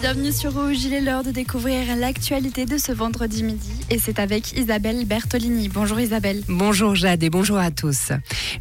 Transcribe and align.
Bienvenue 0.00 0.30
sur 0.30 0.52
Rouge, 0.52 0.84
il 0.84 0.92
est 0.92 1.00
l'heure 1.00 1.24
de 1.24 1.30
découvrir 1.30 1.96
l'actualité 1.96 2.66
de 2.66 2.76
ce 2.76 2.92
vendredi 2.92 3.42
midi 3.42 3.72
et 3.88 3.98
c'est 3.98 4.18
avec 4.18 4.52
Isabelle 4.52 5.06
Bertolini. 5.06 5.68
Bonjour 5.68 5.98
Isabelle. 5.98 6.42
Bonjour 6.48 6.94
Jade 6.94 7.22
et 7.22 7.30
bonjour 7.30 7.56
à 7.56 7.70
tous. 7.70 8.12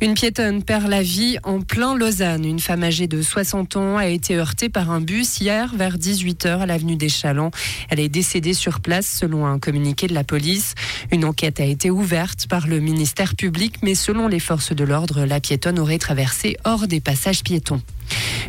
Une 0.01 0.13
piétonne 0.13 0.63
perd 0.63 0.87
la 0.87 1.01
vie 1.01 1.37
en 1.43 1.61
plein 1.61 1.95
Lausanne. 1.95 2.45
Une 2.45 2.59
femme 2.59 2.83
âgée 2.83 3.07
de 3.07 3.21
60 3.21 3.75
ans 3.75 3.97
a 3.97 4.07
été 4.07 4.35
heurtée 4.35 4.69
par 4.69 4.89
un 4.89 5.01
bus 5.01 5.41
hier 5.41 5.75
vers 5.75 5.97
18h 5.97 6.59
à 6.59 6.65
l'avenue 6.65 6.95
des 6.95 7.09
Chalands. 7.09 7.51
Elle 7.89 7.99
est 7.99 8.09
décédée 8.09 8.53
sur 8.53 8.79
place 8.79 9.07
selon 9.07 9.45
un 9.45 9.59
communiqué 9.59 10.07
de 10.07 10.13
la 10.13 10.23
police. 10.23 10.73
Une 11.11 11.25
enquête 11.25 11.59
a 11.59 11.65
été 11.65 11.91
ouverte 11.91 12.47
par 12.47 12.67
le 12.67 12.79
ministère 12.79 13.35
public 13.35 13.75
mais 13.83 13.93
selon 13.93 14.29
les 14.29 14.39
forces 14.39 14.73
de 14.73 14.83
l'ordre, 14.85 15.25
la 15.25 15.41
piétonne 15.41 15.79
aurait 15.79 15.99
traversé 15.99 16.55
hors 16.63 16.87
des 16.87 17.01
passages 17.01 17.43
piétons. 17.43 17.81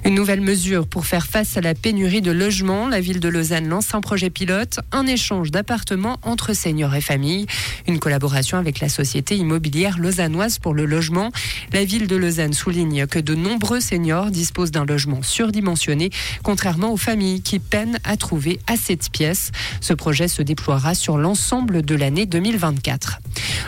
Une 0.05 0.15
nouvelle 0.15 0.41
mesure 0.41 0.87
pour 0.87 1.07
faire 1.07 1.27
face 1.27 1.57
à 1.57 1.61
la 1.61 1.75
pénurie 1.75 2.23
de 2.23 2.31
logements. 2.31 2.87
La 2.89 3.01
ville 3.01 3.19
de 3.19 3.29
Lausanne 3.29 3.69
lance 3.69 3.95
un 3.95 4.01
projet 4.01 4.31
pilote, 4.31 4.79
un 4.93 5.07
échange 5.07 5.51
d'appartements 5.51 6.19
entre 6.23 6.53
seniors 6.53 6.95
et 6.95 7.01
familles. 7.01 7.47
Une 7.89 7.99
collaboration 7.99 8.59
avec 8.59 8.81
la 8.81 8.89
société 8.89 9.37
immobilière 9.37 9.99
lausannoise 9.99 10.59
pour 10.59 10.75
le 10.75 10.85
logement. 10.85 11.33
La 11.73 11.85
ville 11.85 12.07
de 12.07 12.17
Lausanne 12.17 12.53
souligne 12.53 13.07
que 13.07 13.19
de 13.19 13.35
nombreux 13.35 13.81
seniors 13.81 14.31
disposent 14.31 14.71
d'un 14.71 14.85
logement 14.85 15.23
surdimensionné, 15.23 16.11
contrairement 16.43 16.93
aux 16.93 16.97
familles 16.97 17.43
qui 17.43 17.59
peinent 17.59 17.99
à 18.05 18.17
trouver 18.17 18.61
assez 18.67 18.95
de 18.95 19.03
pièces. 19.11 19.51
Ce 19.81 19.93
projet 19.93 20.29
se 20.29 20.43
déploiera 20.43 20.95
sur 20.95 21.19
l'ensemble 21.19 21.83
de 21.83 21.95
l'année 21.95 22.27
2024. 22.27 23.19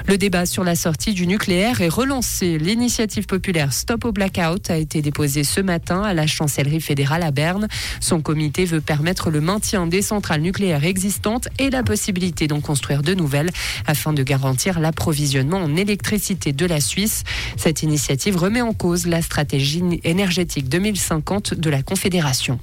Le 0.07 0.17
débat 0.17 0.47
sur 0.47 0.65
la 0.65 0.77
sortie 0.77 1.15
du 1.15 1.27
nucléaire 1.27 1.81
est 1.81 1.89
relancé. 1.89 2.59
L'initiative 2.59 3.27
populaire 3.27 3.73
Stop 3.73 4.05
au 4.05 4.13
Blackout 4.13 4.71
a 4.71 4.77
été 4.77 5.03
déposée 5.03 5.45
ce 5.45 5.61
matin 5.61 5.78
à 5.89 6.15
la 6.15 6.27
chancellerie 6.27 6.81
fédérale 6.81 7.23
à 7.23 7.31
Berne. 7.31 7.69
Son 8.01 8.21
comité 8.21 8.65
veut 8.65 8.81
permettre 8.81 9.31
le 9.31 9.41
maintien 9.41 9.87
des 9.87 10.03
centrales 10.03 10.41
nucléaires 10.41 10.85
existantes 10.85 11.49
et 11.59 11.71
la 11.71 11.83
possibilité 11.83 12.47
d'en 12.47 12.61
construire 12.61 13.03
de 13.03 13.15
nouvelles 13.15 13.51
afin 13.87 14.13
de 14.13 14.23
garantir 14.23 14.81
l'approvisionnement 14.81 15.59
en 15.59 15.77
électricité 15.77 16.53
de 16.53 16.67
la 16.67 16.81
Suisse. 16.81 17.25
Cette 17.57 17.83
initiative 17.83 18.37
remet 18.37 18.63
en 18.63 18.73
cause 18.73 19.07
la 19.07 19.23
stratégie 19.23 19.83
énergétique 20.05 20.69
2050 20.69 21.55
de 21.55 21.71
la 21.71 21.83
Confédération. 21.83 22.59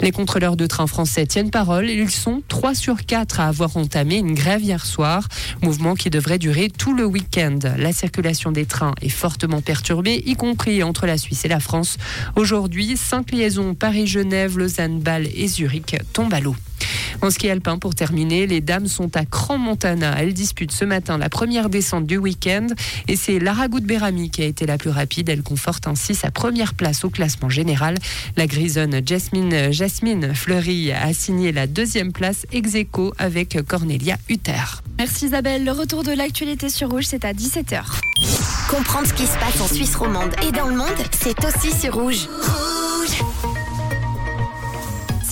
Les 0.00 0.12
contrôleurs 0.12 0.56
de 0.56 0.66
train 0.66 0.86
français 0.86 1.26
tiennent 1.26 1.50
parole. 1.50 1.90
Ils 1.90 2.10
sont 2.10 2.42
3 2.48 2.74
sur 2.74 3.04
4 3.04 3.40
à 3.40 3.48
avoir 3.48 3.76
entamé 3.76 4.16
une 4.16 4.34
grève 4.34 4.62
hier 4.62 4.84
soir, 4.86 5.26
mouvement 5.62 5.94
qui 5.94 6.10
devrait 6.10 6.38
durer 6.38 6.70
tout 6.70 6.94
le 6.94 7.04
week-end. 7.04 7.58
La 7.76 7.92
circulation 7.92 8.52
des 8.52 8.66
trains 8.66 8.94
est 9.02 9.08
fortement 9.08 9.60
perturbée, 9.60 10.22
y 10.26 10.34
compris 10.34 10.82
entre 10.82 11.06
la 11.06 11.18
Suisse 11.18 11.44
et 11.44 11.48
la 11.48 11.60
France. 11.60 11.96
Aujourd'hui, 12.36 12.96
5 12.96 13.32
liaisons 13.32 13.74
Paris-Genève, 13.74 14.58
Lausanne-Bâle 14.58 15.28
et 15.34 15.48
Zurich 15.48 15.96
tombent 16.12 16.34
à 16.34 16.40
l'eau. 16.40 16.56
En 17.20 17.30
ski 17.30 17.50
alpin, 17.50 17.78
pour 17.78 17.96
terminer, 17.96 18.46
les 18.46 18.60
dames 18.60 18.86
sont 18.86 19.16
à 19.16 19.24
Cran-Montana. 19.24 20.14
Elles 20.18 20.34
disputent 20.34 20.72
ce 20.72 20.84
matin 20.84 21.18
la 21.18 21.28
première 21.28 21.68
descente 21.68 22.06
du 22.06 22.16
week-end 22.16 22.68
et 23.08 23.16
c'est 23.16 23.40
Lara 23.40 23.66
Berami 23.66 24.30
qui 24.30 24.42
a 24.42 24.44
été 24.44 24.66
la 24.66 24.78
plus 24.78 24.90
rapide. 24.90 25.28
Elle 25.28 25.42
conforte 25.42 25.88
ainsi 25.88 26.14
sa 26.14 26.30
première 26.30 26.74
place 26.74 27.04
au 27.04 27.10
classement 27.10 27.48
général. 27.48 27.96
La 28.36 28.46
grisonne 28.46 29.00
Jasmine, 29.04 29.72
Jasmine 29.72 30.32
Fleury 30.32 30.92
a 30.92 31.12
signé 31.12 31.50
la 31.50 31.66
deuxième 31.66 32.12
place 32.12 32.46
ex 32.52 32.74
aequo 32.76 33.12
avec 33.18 33.58
Cornelia 33.66 34.16
Hutter. 34.28 34.82
Merci 34.96 35.26
Isabelle. 35.26 35.64
Le 35.64 35.72
retour 35.72 36.04
de 36.04 36.12
l'actualité 36.12 36.68
sur 36.68 36.88
Rouge, 36.90 37.06
c'est 37.06 37.24
à 37.24 37.32
17h. 37.32 37.82
Comprendre 38.70 39.08
ce 39.08 39.14
qui 39.14 39.26
se 39.26 39.38
passe 39.38 39.60
en 39.60 39.66
Suisse 39.66 39.96
romande 39.96 40.30
et 40.46 40.52
dans 40.52 40.68
le 40.68 40.76
monde, 40.76 40.88
c'est 41.10 41.44
aussi 41.44 41.72
sur 41.72 41.94
Rouge. 41.94 42.28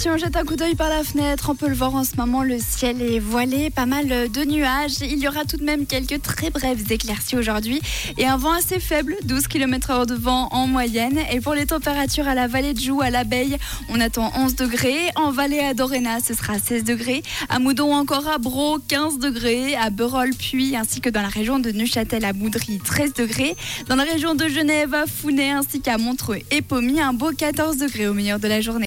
On 0.09 0.19
jette 0.19 0.37
un 0.37 0.45
coup 0.45 0.57
d'œil 0.57 0.77
par 0.77 0.89
la 0.89 1.03
fenêtre, 1.03 1.51
on 1.51 1.55
peut 1.55 1.69
le 1.69 1.75
voir 1.75 1.95
en 1.95 2.05
ce 2.05 2.17
moment, 2.17 2.43
le 2.43 2.59
ciel 2.59 3.03
est 3.03 3.19
voilé, 3.19 3.71
pas 3.71 3.87
mal 3.87 4.07
de 4.09 4.45
nuages. 4.45 5.01
Il 5.03 5.19
y 5.19 5.27
aura 5.29 5.45
tout 5.45 5.57
de 5.57 5.65
même 5.65 5.85
quelques 5.85 6.23
très 6.23 6.49
brèves 6.49 6.91
éclaircies 6.91 7.37
aujourd'hui 7.37 7.83
et 8.17 8.25
un 8.25 8.37
vent 8.37 8.53
assez 8.53 8.79
faible, 8.79 9.17
12 9.25 9.49
km 9.49 9.91
h 9.91 10.07
de 10.07 10.15
vent 10.15 10.49
en 10.53 10.69
moyenne. 10.69 11.19
Et 11.33 11.41
pour 11.41 11.55
les 11.55 11.67
températures 11.67 12.29
à 12.29 12.35
la 12.35 12.47
vallée 12.47 12.73
de 12.73 12.81
Joux, 12.81 13.03
à 13.03 13.11
l'abeille, 13.11 13.59
on 13.89 14.01
attend 14.01 14.33
11 14.37 14.55
degrés. 14.55 15.11
En 15.17 15.33
vallée 15.33 15.59
à 15.59 15.75
Doréna, 15.75 16.21
ce 16.21 16.35
sera 16.35 16.59
16 16.59 16.85
degrés. 16.85 17.23
À 17.49 17.59
Moudon, 17.59 17.93
encore 17.93 18.29
à 18.29 18.39
Bro, 18.39 18.79
15 18.89 19.19
degrés. 19.19 19.75
À 19.77 19.91
Berol, 19.91 20.31
puis 20.39 20.77
ainsi 20.77 21.01
que 21.01 21.11
dans 21.11 21.23
la 21.23 21.29
région 21.29 21.59
de 21.59 21.73
Neuchâtel 21.73 22.25
à 22.25 22.33
Moudry, 22.33 22.79
13 22.79 23.13
degrés. 23.13 23.57
Dans 23.89 23.97
la 23.97 24.05
région 24.05 24.35
de 24.35 24.49
Genève, 24.49 24.95
à 24.95 25.07
Founet, 25.07 25.51
ainsi 25.51 25.81
qu'à 25.81 25.99
Montreux 25.99 26.39
et 26.51 26.63
Pommier, 26.63 27.03
un 27.03 27.13
beau 27.13 27.33
14 27.37 27.79
degrés 27.79 28.09
au 28.09 28.15
meilleur 28.15 28.39
de 28.39 28.49
la 28.49 28.61
journée. 28.61 28.75